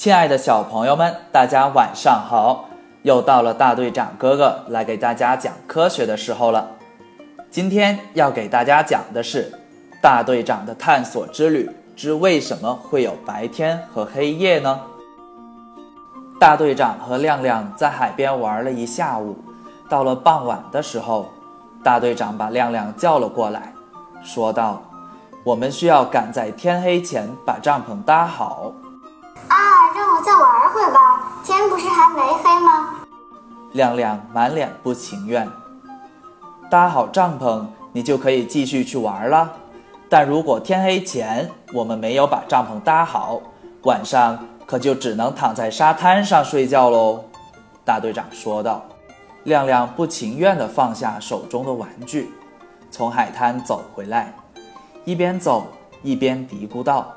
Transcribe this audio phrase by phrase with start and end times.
[0.00, 2.70] 亲爱的小朋友们，大家晚上好！
[3.02, 6.70] 又到了大队长哥哥来给大家讲科学的时候了。
[7.50, 9.52] 今天要给大家讲的是
[10.00, 14.80] 大队长的探索之旅之为什么会有白天和黑夜呢？
[16.40, 19.36] 大队长和亮亮在海边玩了一下午，
[19.90, 21.28] 到了傍晚的时候，
[21.84, 23.74] 大队长把亮亮叫了过来，
[24.22, 24.82] 说道
[25.44, 28.72] ：“我们需要赶在天黑前把帐篷搭好。”
[30.72, 32.88] 会吧，天不是还没黑吗？
[33.72, 35.48] 亮亮满脸不情愿。
[36.70, 39.50] 搭好帐篷，你就可以继续去玩了。
[40.08, 43.40] 但如果天黑前我们没有把帐篷搭好，
[43.82, 44.38] 晚上。
[44.70, 47.24] 可就只能躺在沙滩上睡觉喽，
[47.84, 48.84] 大队长说道。
[49.42, 52.32] 亮亮不情愿地放下手中的玩具，
[52.88, 54.32] 从海滩走回来，
[55.04, 55.66] 一边走
[56.02, 57.12] 一边嘀咕道：“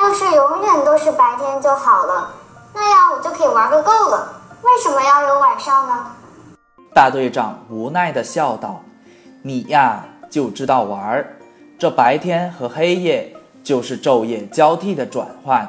[0.00, 2.28] 要是永远都是白天就好了，
[2.76, 4.30] 那样我就可以玩个够了。
[4.62, 6.06] 为什么要有晚上呢？”
[6.92, 8.82] 大队长无奈地笑道
[9.40, 11.26] ：“你呀，就知道玩，
[11.78, 15.66] 这白天和黑夜就是昼夜交替的转换。”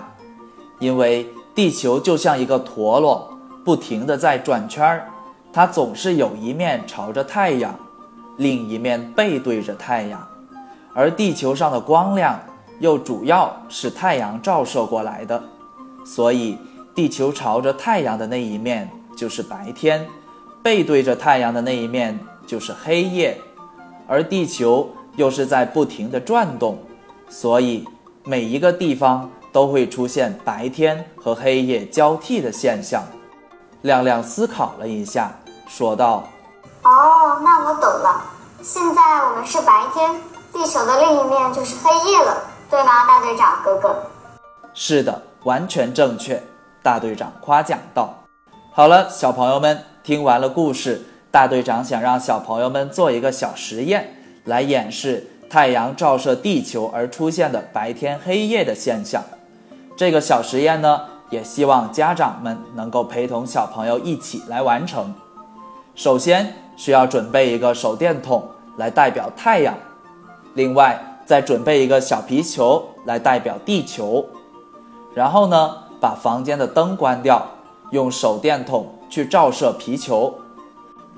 [0.79, 3.31] 因为地球就像一个陀螺，
[3.63, 5.07] 不停地在转圈儿，
[5.53, 7.73] 它总是有一面朝着太阳，
[8.35, 10.21] 另一面背对着太阳，
[10.93, 12.37] 而地球上的光亮
[12.79, 15.41] 又主要是太阳照射过来的，
[16.05, 16.59] 所以
[16.97, 20.03] 地球朝着太阳的那一面就是白天，
[20.63, 23.39] 背对着太阳的那一面就是黑夜，
[24.07, 26.79] 而地球又是在不停的转动，
[27.29, 27.87] 所以
[28.23, 29.29] 每一个地方。
[29.53, 33.01] 都会出现白天和黑夜交替的现象。
[33.81, 35.33] 亮亮思考了一下，
[35.67, 36.27] 说道
[36.83, 38.23] ：“哦，那我懂了。
[38.61, 40.11] 现在我们是白天，
[40.53, 43.95] 地球的另一面就是黑夜了，对吗，大队长哥哥
[44.75, 46.39] ？”“是的，完全正确。”
[46.87, 48.13] 大队长夸奖道。
[48.71, 54.15] “好了，小朋友们，听完了故事，大队长想让小朋友们做一个小实验，
[54.45, 59.21] 来演示太阳照射地球而出现的白天黑夜的现象。”
[59.97, 65.13] 这个小实验呢，也希望家长们能够陪同小朋友一起来完成。
[65.93, 69.75] 首先需要准备一个手电筒来代表太阳，
[70.53, 74.25] 另外再准备一个小皮球来代表地球。
[75.13, 77.45] 然后呢，把房间的灯关掉，
[77.91, 80.33] 用手电筒去照射皮球。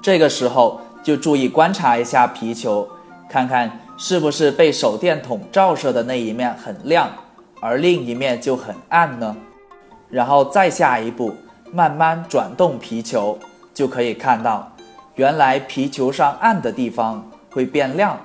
[0.02, 2.88] 这个时候就注意观察一下皮球，
[3.30, 7.10] 看看是不是被手电筒照射的那一面很亮。
[7.62, 9.36] 而另一面就很暗呢，
[10.10, 11.36] 然后再下一步，
[11.74, 13.38] 慢慢转动皮球，
[13.74, 14.72] 就可以看到，
[15.16, 18.18] 原来皮球上暗的地方会变亮，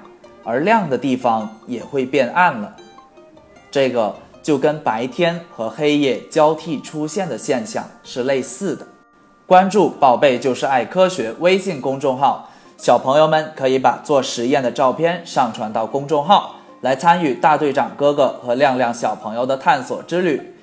[0.44, 2.76] 而亮的地方也会变暗了。
[3.72, 4.14] 这个
[4.44, 8.87] 就跟白天和黑夜交替出现的现象是类似的。
[9.47, 16.56] 关注“宝贝就是爱科学”微信公众号，小朋友们可以把做实验的照片上传到公众号。
[16.82, 20.55] 来参与大队长哥哥和亮亮小朋友的探索之旅，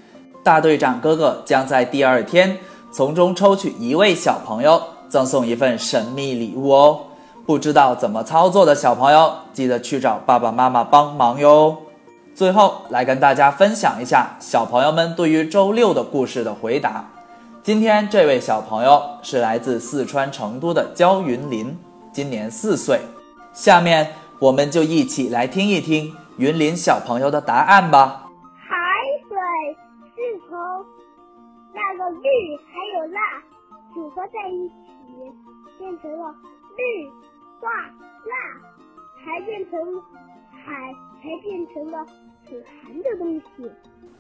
[0.44, 2.56] 大队长哥哥将在第二天
[2.92, 7.00] 从中抽取一位小朋友，赠送一份神秘礼物哦。
[7.48, 11.76] 不知道怎么操作的小朋友，记得去找爸爸妈妈帮忙哟。
[12.42, 17.06] 最后来跟大家分享一下小朋友们对于周六的故事的回答。
[17.62, 21.78] 今天这位小朋友是来自四川成都的焦云林，
[22.12, 23.00] 今年四岁。
[23.54, 24.14] 下面。
[24.40, 28.28] 我们就一起来听一听云林小朋友的答案吧。
[28.58, 28.76] 海
[29.30, 29.38] 水
[30.16, 30.58] 是从
[31.72, 33.22] 那个绿还有辣
[33.94, 34.74] 组合在一起，
[35.78, 36.34] 变成了
[36.76, 37.08] 绿、
[37.62, 37.70] 化、
[38.26, 38.34] 辣，
[39.24, 39.80] 才变成
[40.66, 40.92] 海，
[41.22, 42.04] 才变成了
[42.52, 43.72] 可含的东西。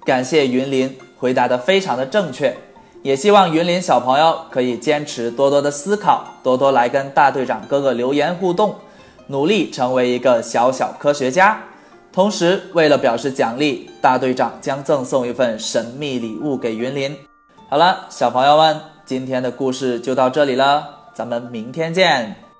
[0.05, 2.55] 感谢云林回答的非常的正确，
[3.03, 8.73] 也希望云林小朋友可以坚持多多的思考，多多来跟大队长哥哥留言互动。
[9.27, 11.61] 努力成为一个小小科学家，
[12.11, 17.15] 同时为了表示奖励，大队长将赠送一份神秘礼物给云林。
[17.69, 22.50] 好了，小朋友们，今天的故事就到这里了，咱们明天见。